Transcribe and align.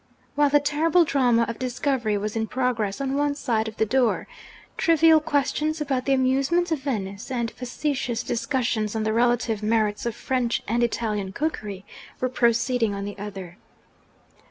While 0.33 0.49
the 0.49 0.59
terrible 0.59 1.05
drama 1.05 1.45
of 1.47 1.59
discovery 1.59 2.17
was 2.17 2.35
in 2.35 2.47
progress 2.47 2.99
on 2.99 3.13
one 3.13 3.35
side 3.35 3.67
of 3.67 3.77
the 3.77 3.85
door, 3.85 4.27
trivial 4.75 5.19
questions 5.19 5.79
about 5.79 6.05
the 6.07 6.13
amusements 6.15 6.71
of 6.71 6.79
Venice, 6.79 7.29
and 7.29 7.51
facetious 7.51 8.23
discussions 8.23 8.95
on 8.95 9.03
the 9.03 9.13
relative 9.13 9.61
merits 9.61 10.07
of 10.07 10.15
French 10.15 10.63
and 10.67 10.81
Italian 10.81 11.33
cookery, 11.33 11.85
were 12.19 12.29
proceeding 12.29 12.95
on 12.95 13.05
the 13.05 13.19
other. 13.19 13.57